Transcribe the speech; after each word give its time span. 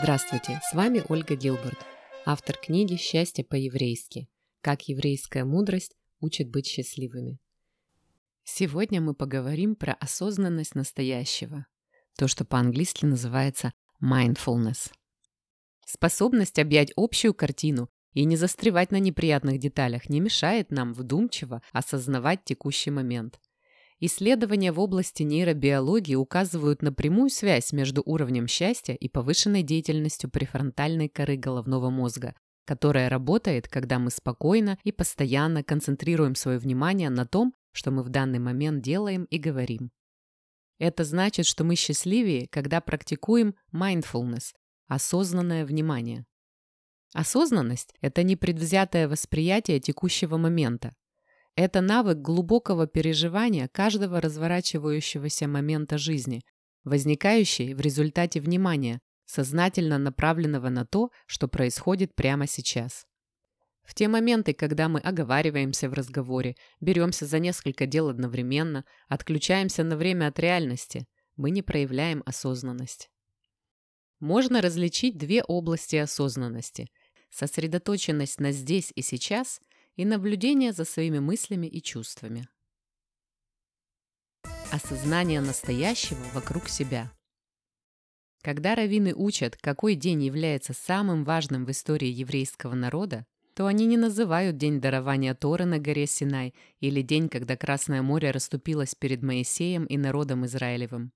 Здравствуйте, 0.00 0.60
с 0.62 0.74
вами 0.74 1.02
Ольга 1.08 1.34
Гилберт, 1.34 1.78
автор 2.24 2.56
книги 2.56 2.96
«Счастье 2.96 3.44
по-еврейски. 3.44 4.28
Как 4.60 4.88
еврейская 4.88 5.44
мудрость 5.44 5.96
учит 6.20 6.50
быть 6.50 6.66
счастливыми». 6.66 7.40
Сегодня 8.44 9.00
мы 9.00 9.14
поговорим 9.14 9.74
про 9.74 9.94
осознанность 9.94 10.74
настоящего, 10.74 11.66
то, 12.16 12.28
что 12.28 12.44
по-английски 12.44 13.04
называется 13.04 13.72
mindfulness. 14.02 14.92
Способность 15.84 16.58
объять 16.58 16.92
общую 16.96 17.34
картину 17.34 17.90
и 18.12 18.24
не 18.24 18.36
застревать 18.36 18.90
на 18.90 18.98
неприятных 19.00 19.58
деталях 19.58 20.08
не 20.08 20.20
мешает 20.20 20.70
нам 20.70 20.92
вдумчиво 20.92 21.62
осознавать 21.72 22.44
текущий 22.44 22.90
момент. 22.90 23.40
Исследования 24.00 24.70
в 24.70 24.78
области 24.78 25.24
нейробиологии 25.24 26.14
указывают 26.14 26.82
на 26.82 26.92
прямую 26.92 27.30
связь 27.30 27.72
между 27.72 28.00
уровнем 28.06 28.46
счастья 28.46 28.94
и 28.94 29.08
повышенной 29.08 29.64
деятельностью 29.64 30.30
префронтальной 30.30 31.08
коры 31.08 31.36
головного 31.36 31.90
мозга, 31.90 32.36
которая 32.64 33.08
работает, 33.08 33.66
когда 33.66 33.98
мы 33.98 34.10
спокойно 34.10 34.78
и 34.84 34.92
постоянно 34.92 35.64
концентрируем 35.64 36.36
свое 36.36 36.58
внимание 36.58 37.10
на 37.10 37.26
том, 37.26 37.54
что 37.72 37.90
мы 37.90 38.04
в 38.04 38.08
данный 38.08 38.38
момент 38.38 38.82
делаем 38.82 39.24
и 39.24 39.38
говорим. 39.38 39.90
Это 40.78 41.02
значит, 41.02 41.46
что 41.46 41.64
мы 41.64 41.74
счастливее, 41.74 42.46
когда 42.48 42.80
практикуем 42.80 43.56
mindfulness– 43.74 44.52
осознанное 44.86 45.66
внимание. 45.66 46.24
Осознанность– 47.14 47.94
это 48.00 48.22
непредвзятое 48.22 49.08
восприятие 49.08 49.80
текущего 49.80 50.36
момента, 50.36 50.94
это 51.58 51.80
навык 51.80 52.18
глубокого 52.18 52.86
переживания 52.86 53.66
каждого 53.66 54.20
разворачивающегося 54.20 55.48
момента 55.48 55.98
жизни, 55.98 56.44
возникающий 56.84 57.74
в 57.74 57.80
результате 57.80 58.40
внимания, 58.40 59.00
сознательно 59.24 59.98
направленного 59.98 60.68
на 60.68 60.86
то, 60.86 61.10
что 61.26 61.48
происходит 61.48 62.14
прямо 62.14 62.46
сейчас. 62.46 63.06
В 63.82 63.94
те 63.94 64.06
моменты, 64.06 64.52
когда 64.52 64.88
мы 64.88 65.00
оговариваемся 65.00 65.90
в 65.90 65.94
разговоре, 65.94 66.54
беремся 66.80 67.26
за 67.26 67.40
несколько 67.40 67.86
дел 67.86 68.08
одновременно, 68.08 68.84
отключаемся 69.08 69.82
на 69.82 69.96
время 69.96 70.28
от 70.28 70.38
реальности, 70.38 71.08
мы 71.34 71.50
не 71.50 71.62
проявляем 71.62 72.22
осознанность. 72.24 73.10
Можно 74.20 74.62
различить 74.62 75.18
две 75.18 75.42
области 75.42 75.96
осознанности– 75.96 76.86
сосредоточенность 77.30 78.38
на 78.38 78.52
здесь 78.52 78.92
и 78.94 79.02
сейчас 79.02 79.60
и 79.98 80.04
наблюдение 80.04 80.72
за 80.72 80.84
своими 80.84 81.18
мыслями 81.18 81.66
и 81.66 81.82
чувствами. 81.82 82.48
Осознание 84.70 85.40
настоящего 85.40 86.22
вокруг 86.34 86.68
себя. 86.68 87.10
Когда 88.42 88.76
раввины 88.76 89.12
учат, 89.12 89.56
какой 89.56 89.96
день 89.96 90.22
является 90.22 90.72
самым 90.72 91.24
важным 91.24 91.64
в 91.64 91.72
истории 91.72 92.08
еврейского 92.08 92.76
народа, 92.76 93.26
то 93.54 93.66
они 93.66 93.86
не 93.86 93.96
называют 93.96 94.56
день 94.56 94.80
дарования 94.80 95.34
Торы 95.34 95.64
на 95.64 95.80
горе 95.80 96.06
Синай 96.06 96.54
или 96.78 97.02
день, 97.02 97.28
когда 97.28 97.56
Красное 97.56 98.00
море 98.00 98.30
расступилось 98.30 98.94
перед 98.94 99.24
Моисеем 99.24 99.84
и 99.84 99.96
народом 99.96 100.46
Израилевым. 100.46 101.10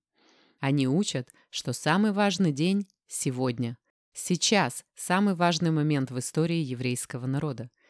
Они 0.58 0.88
учат, 0.88 1.32
что 1.50 1.72
самый 1.72 2.10
важный 2.10 2.50
день– 2.50 2.88
сегодня. 3.06 3.78
Сейчас– 4.12 4.84
самый 4.96 5.36
важный 5.36 5.70
момент 5.70 6.10
в 6.10 6.18
истории 6.18 6.60
еврейского 6.60 7.26
народа– 7.26 7.70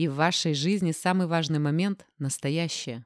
и 0.00 0.08
в 0.08 0.14
вашей 0.14 0.54
жизни 0.54 0.92
самый 0.92 1.26
важный 1.26 1.58
момент– 1.58 2.06
настоящее. 2.18 3.04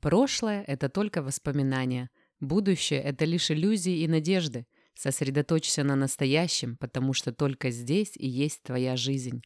Прошлое– 0.00 0.62
это 0.66 0.90
только 0.90 1.22
воспоминания. 1.22 2.10
Будущее– 2.40 3.00
это 3.02 3.24
лишь 3.24 3.50
иллюзии 3.50 4.00
и 4.00 4.06
надежды. 4.06 4.66
Сосредоточься 4.92 5.82
на 5.82 5.96
настоящем, 5.96 6.76
потому 6.76 7.14
что 7.14 7.32
только 7.32 7.70
здесь 7.70 8.12
и 8.16 8.28
есть 8.28 8.62
твоя 8.62 8.98
жизнь. 8.98 9.40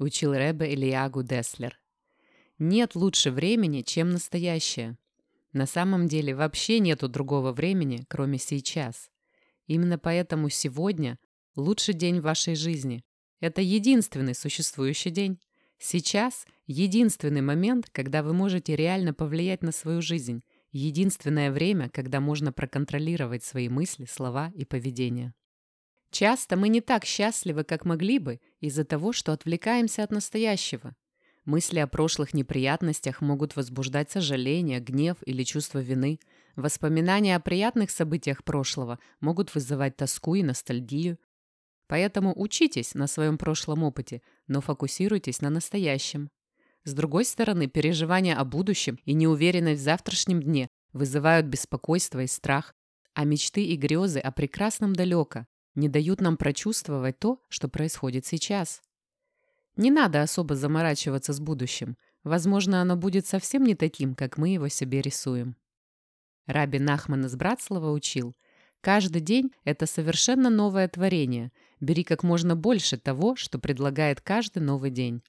Учил 0.00 0.34
Ребе 0.34 0.74
Ильягу 0.74 1.22
Деслер. 1.22 1.78
Нет 2.58 2.96
лучше 2.96 3.30
времени, 3.30 3.82
чем 3.82 4.10
настоящее. 4.10 4.98
На 5.52 5.66
самом 5.66 6.08
деле 6.08 6.34
вообще 6.34 6.80
нету 6.80 7.06
другого 7.06 7.52
времени, 7.52 8.04
кроме 8.08 8.38
сейчас. 8.38 9.12
Именно 9.68 9.96
поэтому 9.96 10.48
сегодня– 10.48 11.20
лучший 11.54 11.94
день 11.94 12.18
в 12.18 12.24
вашей 12.24 12.56
жизни. 12.56 13.04
Это 13.38 13.60
единственный 13.60 14.34
существующий 14.34 15.10
день. 15.10 15.38
Сейчас 15.84 16.46
единственный 16.68 17.40
момент, 17.40 17.90
когда 17.90 18.22
вы 18.22 18.32
можете 18.32 18.76
реально 18.76 19.12
повлиять 19.12 19.64
на 19.64 19.72
свою 19.72 20.00
жизнь, 20.00 20.44
единственное 20.70 21.50
время, 21.50 21.90
когда 21.90 22.20
можно 22.20 22.52
проконтролировать 22.52 23.42
свои 23.42 23.68
мысли, 23.68 24.04
слова 24.04 24.52
и 24.54 24.64
поведение. 24.64 25.34
Часто 26.12 26.56
мы 26.56 26.68
не 26.68 26.80
так 26.80 27.04
счастливы, 27.04 27.64
как 27.64 27.84
могли 27.84 28.20
бы, 28.20 28.38
из-за 28.60 28.84
того, 28.84 29.12
что 29.12 29.32
отвлекаемся 29.32 30.04
от 30.04 30.12
настоящего. 30.12 30.94
Мысли 31.46 31.80
о 31.80 31.88
прошлых 31.88 32.32
неприятностях 32.32 33.20
могут 33.20 33.56
возбуждать 33.56 34.08
сожаление, 34.08 34.78
гнев 34.78 35.16
или 35.26 35.42
чувство 35.42 35.80
вины. 35.80 36.20
Воспоминания 36.54 37.34
о 37.34 37.40
приятных 37.40 37.90
событиях 37.90 38.44
прошлого 38.44 39.00
могут 39.18 39.52
вызывать 39.52 39.96
тоску 39.96 40.36
и 40.36 40.44
ностальгию. 40.44 41.18
Поэтому 41.92 42.32
учитесь 42.34 42.94
на 42.94 43.06
своем 43.06 43.36
прошлом 43.36 43.82
опыте, 43.82 44.22
но 44.46 44.62
фокусируйтесь 44.62 45.42
на 45.42 45.50
настоящем. 45.50 46.30
С 46.84 46.94
другой 46.94 47.26
стороны, 47.26 47.66
переживания 47.66 48.34
о 48.34 48.46
будущем 48.46 48.98
и 49.04 49.12
неуверенность 49.12 49.82
в 49.82 49.84
завтрашнем 49.84 50.42
дне 50.42 50.68
вызывают 50.94 51.48
беспокойство 51.48 52.20
и 52.20 52.26
страх, 52.26 52.74
а 53.12 53.24
мечты 53.24 53.66
и 53.66 53.76
грезы 53.76 54.20
о 54.20 54.32
прекрасном 54.32 54.94
далеко 54.94 55.44
не 55.74 55.90
дают 55.90 56.22
нам 56.22 56.38
прочувствовать 56.38 57.18
то, 57.18 57.42
что 57.50 57.68
происходит 57.68 58.24
сейчас. 58.24 58.80
Не 59.76 59.90
надо 59.90 60.22
особо 60.22 60.54
заморачиваться 60.54 61.34
с 61.34 61.40
будущим. 61.40 61.98
Возможно, 62.24 62.80
оно 62.80 62.96
будет 62.96 63.26
совсем 63.26 63.64
не 63.64 63.74
таким, 63.74 64.14
как 64.14 64.38
мы 64.38 64.48
его 64.48 64.68
себе 64.68 65.02
рисуем. 65.02 65.56
Раби 66.46 66.78
Нахман 66.78 67.26
из 67.26 67.36
Братслава 67.36 67.90
учил, 67.90 68.34
каждый 68.80 69.20
день– 69.20 69.52
это 69.64 69.84
совершенно 69.84 70.48
новое 70.48 70.88
творение, 70.88 71.52
Бери 71.82 72.04
как 72.04 72.22
можно 72.22 72.54
больше 72.54 72.96
того, 72.96 73.34
что 73.34 73.58
предлагает 73.58 74.20
каждый 74.20 74.60
новый 74.62 74.92
день. 74.92 75.20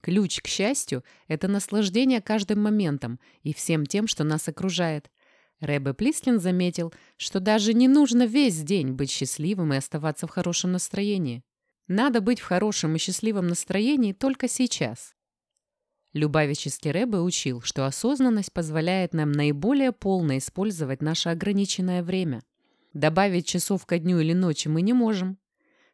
Ключ 0.00 0.40
к 0.40 0.46
счастью– 0.46 1.02
это 1.26 1.48
наслаждение 1.48 2.22
каждым 2.22 2.62
моментом 2.62 3.18
и 3.42 3.52
всем 3.52 3.84
тем, 3.84 4.06
что 4.06 4.22
нас 4.22 4.46
окружает. 4.46 5.10
Рэбе 5.58 5.92
Плискин 5.92 6.38
заметил, 6.38 6.94
что 7.16 7.40
даже 7.40 7.74
не 7.74 7.88
нужно 7.88 8.26
весь 8.26 8.62
день 8.62 8.92
быть 8.92 9.10
счастливым 9.10 9.74
и 9.74 9.76
оставаться 9.76 10.28
в 10.28 10.30
хорошем 10.30 10.70
настроении. 10.70 11.42
Надо 11.88 12.20
быть 12.20 12.38
в 12.38 12.44
хорошем 12.44 12.94
и 12.94 12.98
счастливом 13.00 13.48
настроении 13.48 14.12
только 14.12 14.46
сейчас. 14.46 15.16
Любавический 16.12 16.92
Рэбе 16.92 17.18
учил, 17.18 17.60
что 17.60 17.86
осознанность 17.86 18.52
позволяет 18.52 19.14
нам 19.14 19.32
наиболее 19.32 19.90
полно 19.90 20.38
использовать 20.38 21.02
наше 21.02 21.30
ограниченное 21.30 22.04
время. 22.04 22.40
Добавить 22.92 23.48
часов 23.48 23.84
ко 23.84 23.98
дню 23.98 24.20
или 24.20 24.32
ночи 24.32 24.68
мы 24.68 24.82
не 24.82 24.92
можем, 24.92 25.38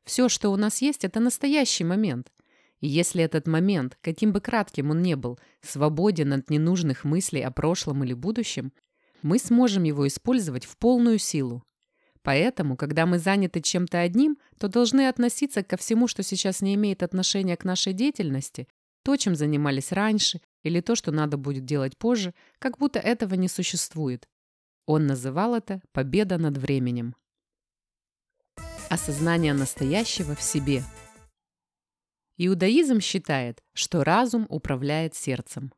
все, 0.08 0.30
что 0.30 0.48
у 0.48 0.56
нас 0.56 0.80
есть, 0.80 1.04
это 1.04 1.20
настоящий 1.20 1.84
момент. 1.84 2.32
И 2.80 2.88
если 2.88 3.22
этот 3.22 3.46
момент, 3.46 3.98
каким 4.00 4.32
бы 4.32 4.40
кратким 4.40 4.90
он 4.90 5.02
ни 5.02 5.12
был, 5.12 5.38
свободен 5.60 6.32
от 6.32 6.48
ненужных 6.48 7.04
мыслей 7.04 7.42
о 7.42 7.50
прошлом 7.50 8.04
или 8.04 8.14
будущем, 8.14 8.72
мы 9.20 9.38
сможем 9.38 9.82
его 9.82 10.06
использовать 10.06 10.64
в 10.64 10.78
полную 10.78 11.18
силу. 11.18 11.62
Поэтому, 12.22 12.74
когда 12.78 13.04
мы 13.04 13.18
заняты 13.18 13.60
чем-то 13.60 14.00
одним, 14.00 14.38
то 14.58 14.68
должны 14.68 15.08
относиться 15.08 15.62
ко 15.62 15.76
всему, 15.76 16.08
что 16.08 16.22
сейчас 16.22 16.62
не 16.62 16.74
имеет 16.74 17.02
отношения 17.02 17.56
к 17.58 17.64
нашей 17.64 17.92
деятельности, 17.92 18.66
то, 19.02 19.14
чем 19.16 19.36
занимались 19.36 19.92
раньше, 19.92 20.40
или 20.62 20.80
то, 20.80 20.94
что 20.94 21.12
надо 21.12 21.36
будет 21.36 21.66
делать 21.66 21.98
позже, 21.98 22.32
как 22.58 22.78
будто 22.78 22.98
этого 22.98 23.34
не 23.34 23.48
существует. 23.48 24.26
Он 24.86 25.06
называл 25.06 25.54
это 25.54 25.82
«победа 25.92 26.38
над 26.38 26.56
временем» 26.56 27.14
осознание 28.90 29.52
настоящего 29.52 30.34
в 30.34 30.42
себе. 30.42 30.82
Иудаизм 32.36 33.00
считает, 33.00 33.62
что 33.72 34.04
разум 34.04 34.46
управляет 34.48 35.14
сердцем. 35.14 35.72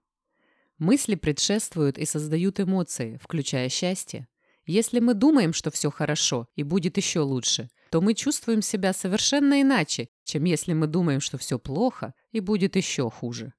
Мысли 0.78 1.14
предшествуют 1.14 1.98
и 1.98 2.04
создают 2.04 2.60
эмоции, 2.60 3.18
включая 3.22 3.68
счастье. 3.68 4.28
Если 4.66 5.00
мы 5.00 5.14
думаем, 5.14 5.52
что 5.52 5.70
все 5.70 5.90
хорошо 5.90 6.46
и 6.54 6.62
будет 6.62 6.96
еще 6.96 7.20
лучше, 7.20 7.68
то 7.90 8.00
мы 8.00 8.14
чувствуем 8.14 8.62
себя 8.62 8.92
совершенно 8.92 9.60
иначе, 9.60 10.08
чем 10.24 10.44
если 10.44 10.72
мы 10.74 10.86
думаем, 10.86 11.20
что 11.20 11.38
все 11.38 11.58
плохо 11.58 12.14
и 12.30 12.40
будет 12.40 12.76
еще 12.76 13.10
хуже. 13.10 13.52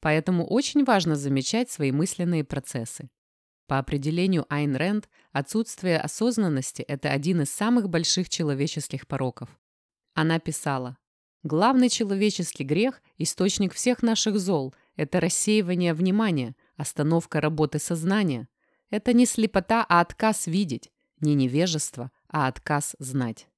Поэтому 0.00 0.44
очень 0.44 0.84
важно 0.84 1.14
замечать 1.16 1.70
свои 1.70 1.92
мысленные 1.92 2.44
процессы. 2.44 3.08
По 3.72 3.78
определению 3.78 4.44
Айн 4.50 4.76
Рэнд, 4.76 5.08
отсутствие 5.32 5.98
осознанности– 5.98 6.82
это 6.88 7.08
один 7.08 7.40
из 7.40 7.50
самых 7.50 7.88
больших 7.88 8.28
человеческих 8.28 9.06
пороков. 9.06 9.48
Она 10.12 10.38
писала, 10.38 10.98
«Главный 11.42 11.88
человеческий 11.88 12.64
грех– 12.64 13.00
источник 13.16 13.72
всех 13.72 14.02
наших 14.02 14.38
зол– 14.38 14.74
это 14.96 15.20
рассеивание 15.20 15.94
внимания, 15.94 16.54
остановка 16.76 17.40
работы 17.40 17.78
сознания. 17.78 18.46
Это 18.90 19.14
не 19.14 19.24
слепота, 19.24 19.86
а 19.88 20.02
отказ 20.02 20.46
видеть. 20.46 20.92
не 21.22 21.34
невежество, 21.34 22.12
а 22.28 22.48
отказ 22.48 22.94
знать. 22.98 23.48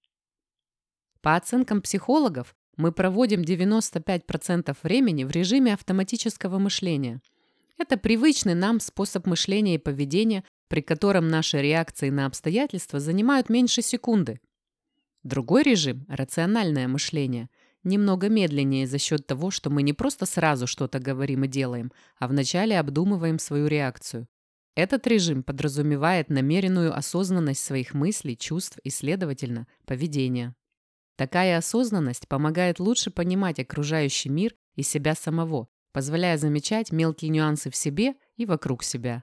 По 1.23 1.35
оценкам 1.35 1.83
психологов, 1.83 2.55
мы 2.77 2.93
проводим 2.93 3.41
95% 3.41 4.77
времени 4.85 5.25
в 5.25 5.33
режиме 5.33 5.75
автоматического 5.75 6.61
мышления. 6.61 7.21
Это 7.79 7.97
привычный 7.97 8.55
нам 8.55 8.81
способ 8.81 9.27
мышления 9.27 9.75
и 9.75 9.79
поведения, 9.79 10.45
при 10.69 10.81
котором 10.81 11.29
наши 11.29 11.61
реакции 11.61 12.11
на 12.11 12.27
обстоятельства 12.27 13.01
занимают 13.01 13.49
меньше 13.49 13.83
секунды. 13.83 14.41
Другой 15.23 15.63
режим– 15.63 16.05
рациональное 16.09 16.89
мышление– 16.89 17.49
немного 17.85 18.29
медленнее 18.29 18.87
за 18.87 18.99
счет 18.99 19.27
того, 19.27 19.51
что 19.51 19.71
мы 19.71 19.83
не 19.83 19.93
просто 19.93 20.27
сразу 20.27 20.67
что-то 20.67 20.99
говорим 20.99 21.45
и 21.45 21.49
делаем, 21.49 21.93
а 22.19 22.29
вначале 22.29 22.79
обдумываем 22.79 23.39
свою 23.39 23.67
реакцию. 23.67 24.27
Этот 24.75 25.07
режим 25.07 25.43
подразумевает 25.43 26.31
намеренную 26.31 26.97
осознанность 26.97 27.63
своих 27.63 27.95
мыслей, 27.95 28.37
чувств 28.37 28.79
и, 28.83 28.91
следовательно, 28.91 29.69
поведения. 29.85 30.55
Такая 31.17 31.59
осознанность 31.59 32.27
помогает 32.27 32.81
лучше 32.81 33.11
понимать 33.11 33.61
окружающий 33.61 34.31
мир 34.31 34.55
и 34.75 34.83
себя 34.83 35.15
самого, 35.15 35.69
позволяя 35.95 36.37
замечать 36.37 36.91
мелкие 36.91 37.31
нюансы 37.31 37.71
в 37.71 37.77
себе 37.77 38.17
и 38.37 38.45
вокруг 38.45 38.83
себя. 38.83 39.23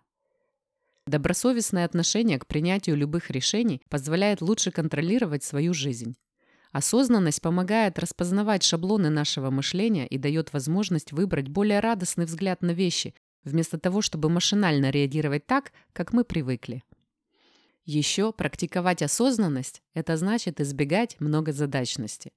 Добросовестное 1.05 1.83
отношение 1.83 2.39
к 2.39 2.47
принятию 2.47 2.95
любых 2.95 3.29
решений 3.29 3.81
позволяет 3.89 4.41
лучше 4.41 4.71
контролировать 4.71 5.43
свою 5.43 5.73
жизнь. 5.73 6.15
Осознанность 6.71 7.41
помогает 7.41 7.99
распознавать 7.99 8.63
шаблоны 8.63 9.09
нашего 9.09 9.49
мышления 9.49 10.07
и 10.07 10.17
дает 10.17 10.53
возможность 10.53 11.11
выбрать 11.11 11.49
более 11.49 11.81
радостный 11.81 12.23
взгляд 12.23 12.61
на 12.61 12.71
вещи, 12.71 13.15
вместо 13.43 13.77
того, 13.77 14.01
чтобы 14.01 14.29
машинально 14.29 14.91
реагировать 14.91 15.45
так, 15.45 15.73
как 15.91 16.13
мы 16.13 16.23
привыкли. 16.23 16.83
Еще 17.83 18.31
практиковать 18.31 19.01
осознанность– 19.01 19.81
это 19.93 20.15
значит 20.15 20.61
избегать 20.61 21.19
многозадачности. 21.19 22.31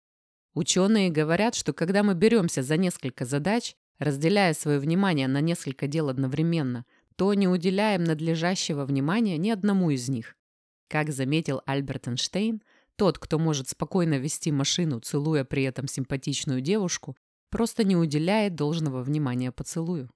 Ученые 0.55 1.11
говорят, 1.11 1.55
что 1.55 1.73
когда 1.73 2.03
мы 2.03 2.15
беремся 2.15 2.63
за 2.65 2.77
несколько 2.77 3.25
задач, 3.25 3.77
разделяя 3.99 4.55
свое 4.55 4.79
внимание 4.79 5.29
на 5.29 5.41
несколько 5.41 5.87
дел 5.87 6.09
одновременно, 6.09 6.85
то 7.17 7.33
не 7.35 7.49
уделяем 7.49 8.05
надлежащего 8.05 8.85
внимания 8.85 9.39
ни 9.39 9.51
одному 9.51 9.91
из 9.91 10.09
них. 10.09 10.37
Как 10.89 11.13
заметил 11.13 11.63
Альберт 11.67 12.09
Эйнштейн, 12.09 12.63
тот, 12.97 13.19
кто 13.19 13.39
может 13.39 13.69
спокойно 13.69 14.19
вести 14.19 14.53
машину, 14.53 15.01
целуя 15.01 15.45
при 15.45 15.65
этом 15.65 15.89
симпатичную 15.89 16.61
девушку, 16.61 17.17
просто 17.51 17.85
не 17.85 17.97
уделяет 17.97 18.55
должного 18.55 19.03
внимания 19.03 19.53
поцелую. 19.53 20.11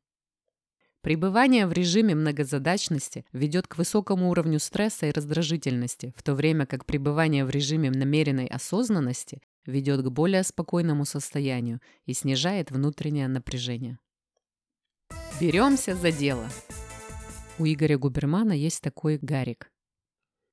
Пребывание 1.01 1.67
в 1.67 1.73
режиме 1.73 2.15
многозадачности 2.15 3.25
ведет 3.33 3.69
к 3.69 3.79
высокому 3.79 4.31
уровню 4.31 4.59
стресса 4.59 5.07
и 5.07 5.13
раздражительности, 5.13 6.13
в 6.17 6.23
то 6.23 6.35
время 6.35 6.67
как 6.67 6.85
пребывание 6.85 7.45
в 7.45 7.51
режиме 7.51 7.91
намеренной 7.91 8.47
осознанности 8.47 9.41
ведет 9.67 10.03
к 10.03 10.09
более 10.09 10.43
спокойному 10.43 11.05
состоянию 11.05 11.81
и 12.07 12.13
снижает 12.13 12.71
внутреннее 12.71 13.29
напряжение. 13.29 13.99
Беремся 15.41 15.95
за 15.95 16.11
дело. 16.11 16.49
У 17.59 17.67
Игоря 17.67 17.99
Губермана 17.99 18.53
есть 18.53 18.83
такой 18.83 19.19
Гарик. 19.21 19.71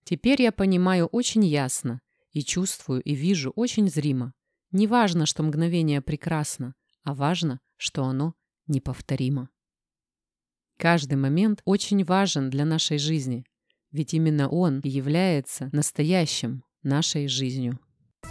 Теперь 0.04 0.42
я 0.42 0.52
понимаю 0.52 1.08
очень 1.08 1.44
ясно 1.44 2.02
и 2.32 2.44
чувствую 2.44 3.02
и 3.02 3.16
вижу 3.16 3.52
очень 3.56 3.90
зримо. 3.90 4.34
Не 4.72 4.88
важно, 4.88 5.26
что 5.26 5.42
мгновение 5.44 6.02
прекрасно, 6.02 6.76
а 7.04 7.14
важно, 7.14 7.60
что 7.78 8.04
оно 8.04 8.36
неповторимо. 8.68 9.50
Каждый 10.78 11.16
момент 11.16 11.62
очень 11.66 12.04
важен 12.04 12.50
для 12.50 12.66
нашей 12.66 12.98
жизни, 12.98 13.46
ведь 13.92 14.14
именно 14.14 14.50
он 14.50 14.82
является 14.84 15.70
настоящим 15.72 16.64
нашей 16.84 17.28
жизнью. 17.28 17.80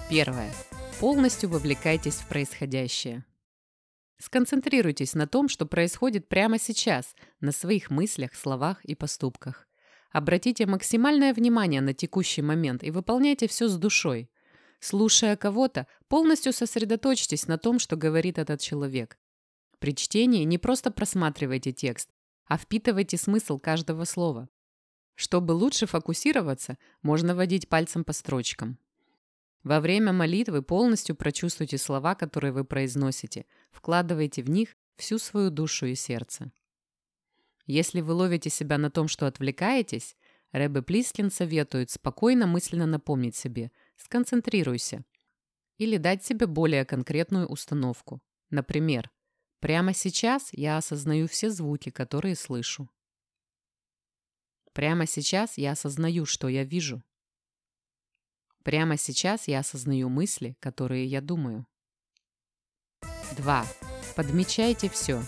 Первое. 0.09 0.53
Полностью 1.01 1.51
вовлекайтесь 1.51 2.17
в 2.17 2.29
происходящее. 2.29 3.25
Сконцентрируйтесь 4.19 5.15
на 5.15 5.27
том, 5.27 5.49
что 5.49 5.67
происходит 5.67 6.29
прямо 6.29 6.59
сейчас, 6.59 7.15
на 7.41 7.53
своих 7.53 7.91
мыслях, 7.91 8.35
словах 8.35 8.85
и 8.85 8.95
поступках. 8.95 9.67
Обратите 10.13 10.67
максимальное 10.67 11.35
внимание 11.35 11.81
на 11.81 11.93
текущий 11.93 12.41
момент 12.41 12.85
и 12.85 12.91
выполняйте 12.91 13.49
все 13.49 13.69
с 13.69 13.77
душой. 13.77 14.31
Слушая 14.79 15.37
кого-то, 15.37 15.87
полностью 16.09 16.53
сосредоточьтесь 16.53 17.49
на 17.49 17.59
том, 17.59 17.79
что 17.79 17.97
говорит 17.97 18.39
этот 18.39 18.61
человек. 18.61 19.19
При 19.81 19.95
чтении 19.95 20.45
не 20.45 20.59
просто 20.59 20.91
просматривайте 20.91 21.73
текст, 21.73 22.11
а 22.47 22.57
впитывайте 22.57 23.17
смысл 23.17 23.59
каждого 23.59 24.05
слова. 24.05 24.49
Чтобы 25.17 25.53
лучше 25.53 25.87
фокусироваться, 25.87 26.79
можно 27.03 27.35
водить 27.35 27.69
пальцем 27.69 28.05
по 28.05 28.13
строчкам. 28.13 28.79
Во 29.65 29.81
время 29.81 30.13
молитвы 30.13 30.63
полностью 30.63 31.17
прочувствуйте 31.17 31.79
слова, 31.79 32.15
которые 32.15 32.53
вы 32.53 32.65
произносите, 32.65 33.47
вкладывайте 33.73 34.43
в 34.43 34.51
них 34.51 34.77
всю 34.97 35.19
свою 35.19 35.51
душу 35.51 35.87
и 35.87 35.97
сердце. 35.97 36.53
Если 37.67 38.01
вы 38.01 38.13
ловите 38.13 38.51
себя 38.51 38.79
на 38.79 38.91
том, 38.91 39.09
что 39.09 39.27
отвлекаетесь, 39.27 40.17
Рэбе 40.53 40.83
Плискин 40.83 41.31
советует 41.33 41.91
спокойно 41.91 42.47
мысленно 42.47 42.87
напомнить 42.87 43.35
себе 43.35 43.73
«сконцентрируйся» 43.97 45.05
или 45.79 45.97
дать 45.97 46.25
себе 46.25 46.47
более 46.47 46.85
конкретную 46.85 47.49
установку. 47.49 48.21
Например, 48.51 49.11
Прямо 49.65 49.95
сейчас 49.95 50.51
я 50.53 50.77
осознаю 50.77 51.27
все 51.27 51.49
звуки, 51.49 51.89
которые 51.89 52.37
слышу. 52.37 52.91
Прямо 54.75 55.07
сейчас 55.07 55.57
я 55.57 55.73
осознаю, 55.73 56.27
что 56.27 56.49
я 56.49 56.65
вижу. 56.65 57.03
Прямо 58.65 58.97
сейчас 58.97 59.47
я 59.47 59.61
осознаю 59.61 60.09
мысли, 60.09 60.57
которые 60.59 61.07
я 61.07 61.21
думаю. 61.21 61.67
2. 63.37 63.67
Подмечайте 64.17 64.89
все. 64.89 65.23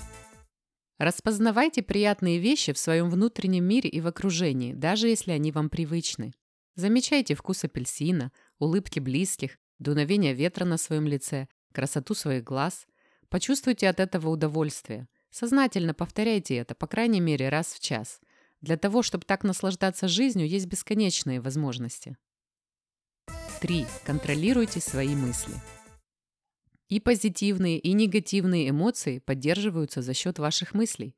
Распознавайте 0.99 1.83
приятные 1.83 2.41
вещи 2.41 2.73
в 2.73 2.79
своем 2.79 3.09
внутреннем 3.09 3.65
мире 3.65 3.89
и 3.89 4.01
в 4.01 4.09
окружении, 4.09 4.73
даже 4.73 5.07
если 5.07 5.31
они 5.31 5.53
вам 5.53 5.71
привычны. 5.71 6.33
Замечайте 6.75 7.37
вкус 7.37 7.63
апельсина, 7.63 8.33
улыбки 8.59 8.99
близких, 8.99 9.59
дуновение 9.79 10.35
ветра 10.35 10.65
на 10.65 10.79
своем 10.79 11.07
лице, 11.07 11.47
красоту 11.73 12.15
своих 12.15 12.43
глаз– 12.43 12.89
Почувствуйте 13.29 13.89
от 13.89 14.01
этого 14.01 14.29
удовольствие. 14.29 15.09
Сознательно 15.31 15.95
повторяйте 15.95 16.57
это, 16.57 16.75
по 16.75 16.87
крайней 16.87 17.21
мере, 17.21 17.49
раз 17.49 17.75
в 17.75 17.81
час. 17.81 18.21
Для 18.61 18.77
того, 18.77 19.03
чтобы 19.03 19.25
так 19.25 19.45
наслаждаться 19.45 20.09
жизнью, 20.09 20.49
есть 20.49 20.67
бесконечные 20.67 21.41
возможности. 21.41 22.17
3. 23.67 23.85
Контролируйте 24.05 24.79
свои 24.79 25.17
мысли. 25.17 25.53
И 26.89 27.01
позитивные, 27.01 27.81
и 27.81 27.95
негативные 27.95 28.71
эмоции 28.71 29.19
поддерживаются 29.19 30.03
за 30.03 30.15
счет 30.15 30.39
ваших 30.39 30.73
мыслей. 30.73 31.17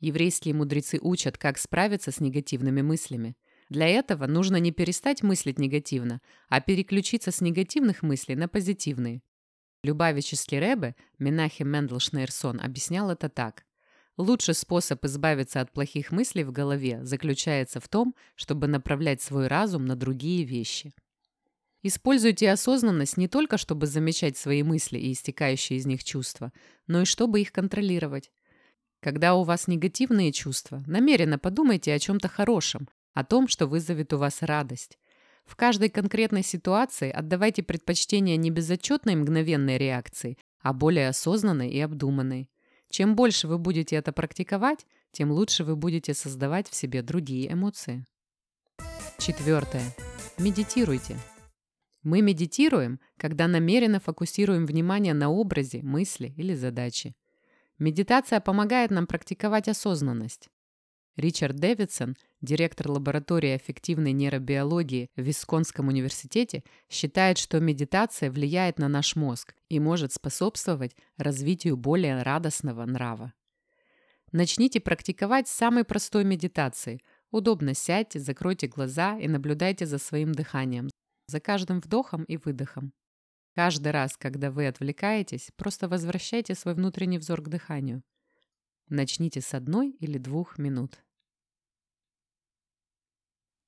Еврейские 0.00 0.52
мудрецы 0.52 0.98
учат, 1.00 1.38
как 1.38 1.56
справиться 1.56 2.12
с 2.12 2.20
негативными 2.20 2.82
мыслями. 2.82 3.34
Для 3.70 3.88
этого 3.88 4.26
нужно 4.26 4.56
не 4.56 4.72
перестать 4.72 5.22
мыслить 5.22 5.58
негативно, 5.58 6.20
а 6.50 6.60
переключиться 6.60 7.30
с 7.30 7.40
негативных 7.40 8.02
мыслей 8.02 8.36
на 8.36 8.46
позитивные. 8.46 9.22
Любавический 9.82 10.60
Ребе, 10.60 10.96
Менахем 11.18 11.70
Мендел 11.70 11.98
Шнейрсон, 11.98 12.60
объяснял 12.60 13.10
это 13.10 13.30
так. 13.30 13.64
Лучший 14.18 14.52
способ 14.52 15.02
избавиться 15.06 15.62
от 15.62 15.72
плохих 15.72 16.12
мыслей 16.12 16.44
в 16.44 16.52
голове 16.52 17.02
заключается 17.06 17.80
в 17.80 17.88
том, 17.88 18.14
чтобы 18.34 18.66
направлять 18.66 19.22
свой 19.22 19.46
разум 19.46 19.86
на 19.86 19.96
другие 19.96 20.44
вещи. 20.44 20.92
Используйте 21.82 22.50
осознанность 22.50 23.16
не 23.16 23.28
только, 23.28 23.58
чтобы 23.58 23.86
замечать 23.86 24.36
свои 24.36 24.62
мысли 24.62 24.98
и 24.98 25.12
истекающие 25.12 25.78
из 25.78 25.86
них 25.86 26.02
чувства, 26.02 26.52
но 26.86 27.02
и 27.02 27.04
чтобы 27.04 27.40
их 27.40 27.52
контролировать. 27.52 28.30
Когда 29.00 29.34
у 29.34 29.44
вас 29.44 29.68
негативные 29.68 30.32
чувства, 30.32 30.82
намеренно 30.86 31.38
подумайте 31.38 31.92
о 31.92 31.98
чем-то 31.98 32.28
хорошем, 32.28 32.88
о 33.14 33.24
том, 33.24 33.46
что 33.46 33.66
вызовет 33.66 34.12
у 34.12 34.18
вас 34.18 34.42
радость. 34.42 34.98
В 35.44 35.54
каждой 35.54 35.90
конкретной 35.90 36.42
ситуации 36.42 37.10
отдавайте 37.10 37.62
предпочтение 37.62 38.36
не 38.36 38.50
безотчетной 38.50 39.14
мгновенной 39.14 39.78
реакции, 39.78 40.38
а 40.60 40.72
более 40.72 41.08
осознанной 41.08 41.70
и 41.70 41.80
обдуманной. 41.80 42.50
Чем 42.90 43.14
больше 43.14 43.46
вы 43.46 43.58
будете 43.58 43.96
это 43.96 44.12
практиковать, 44.12 44.86
тем 45.12 45.30
лучше 45.30 45.64
вы 45.64 45.76
будете 45.76 46.14
создавать 46.14 46.68
в 46.68 46.74
себе 46.74 47.02
другие 47.02 47.52
эмоции. 47.52 48.04
Четвертое. 49.18 49.94
Медитируйте. 50.38 51.16
Мы 52.06 52.22
медитируем, 52.22 53.00
когда 53.16 53.48
намеренно 53.48 53.98
фокусируем 53.98 54.64
внимание 54.64 55.12
на 55.12 55.28
образе, 55.28 55.82
мысли 55.82 56.32
или 56.36 56.54
задаче. 56.54 57.16
Медитация 57.80 58.38
помогает 58.38 58.92
нам 58.92 59.08
практиковать 59.08 59.66
осознанность. 59.66 60.48
Ричард 61.16 61.56
Дэвидсон, 61.56 62.14
директор 62.40 62.92
лаборатории 62.92 63.56
эффективной 63.56 64.12
нейробиологии 64.12 65.10
в 65.16 65.22
Висконском 65.22 65.88
университете, 65.88 66.62
считает, 66.88 67.38
что 67.38 67.58
медитация 67.58 68.30
влияет 68.30 68.78
на 68.78 68.86
наш 68.86 69.16
мозг 69.16 69.56
и 69.68 69.80
может 69.80 70.12
способствовать 70.12 70.94
развитию 71.16 71.76
более 71.76 72.22
радостного 72.22 72.84
нрава. 72.84 73.32
Начните 74.30 74.78
практиковать 74.78 75.48
с 75.48 75.52
самой 75.52 75.82
простой 75.82 76.22
медитации. 76.22 77.00
Удобно 77.32 77.74
сядьте, 77.74 78.20
закройте 78.20 78.68
глаза 78.68 79.18
и 79.18 79.26
наблюдайте 79.26 79.86
за 79.86 79.98
своим 79.98 80.30
дыханием, 80.30 80.88
за 81.26 81.40
каждым 81.40 81.80
вдохом 81.80 82.24
и 82.24 82.36
выдохом. 82.36 82.92
Каждый 83.54 83.92
раз, 83.92 84.16
когда 84.16 84.50
вы 84.50 84.66
отвлекаетесь, 84.66 85.50
просто 85.56 85.88
возвращайте 85.88 86.54
свой 86.54 86.74
внутренний 86.74 87.18
взор 87.18 87.42
к 87.42 87.48
дыханию. 87.48 88.02
Начните 88.88 89.40
с 89.40 89.54
одной 89.54 89.90
или 89.92 90.18
двух 90.18 90.58
минут. 90.58 91.02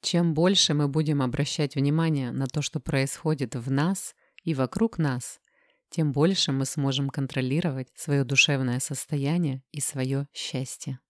Чем 0.01 0.35
больше 0.35 0.75
мы 0.75 0.89
будем 0.89 1.23
обращать 1.23 1.75
внимание 1.75 2.31
на 2.31 2.47
то, 2.47 2.63
что 2.63 2.81
происходит 2.81 3.57
в 3.57 3.71
нас 3.71 4.15
и 4.45 4.55
вокруг 4.55 4.99
нас, 4.99 5.41
тем 5.91 6.13
больше 6.13 6.53
мы 6.53 6.67
сможем 6.67 7.09
контролировать 7.09 7.89
свое 7.97 8.25
душевное 8.25 8.79
состояние 8.79 9.63
и 9.73 9.81
свое 9.81 10.29
счастье. 10.33 11.01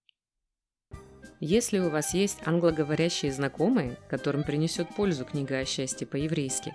Если 1.41 1.79
у 1.79 1.89
вас 1.89 2.15
есть 2.15 2.39
англоговорящие 2.45 3.33
знакомые, 3.33 3.97
которым 4.09 4.43
принесет 4.43 4.89
пользу 4.95 5.25
книга 5.25 5.59
о 5.59 5.65
счастье 5.65 6.07
по-еврейски, 6.07 6.75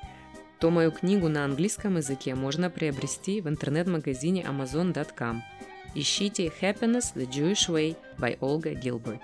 то 0.60 0.70
мою 0.70 0.91
книгу 0.91 1.27
на 1.27 1.43
английском 1.43 1.98
языке 1.98 2.36
можно 2.36 2.70
приобрести 2.70 3.41
в 3.41 3.50
интернет-магазине 3.50 4.43
amazon.com. 4.43 5.43
Ищите 5.96 6.51
Happiness 6.62 7.13
the 7.13 7.29
Jewish 7.29 7.67
Way 7.67 7.98
by 8.17 8.39
Olga 8.39 8.74
Gilbert. 8.74 9.20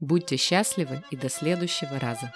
Будьте 0.00 0.36
счастливы 0.36 1.02
и 1.10 1.16
до 1.16 1.28
следующего 1.28 1.98
раза! 2.00 2.32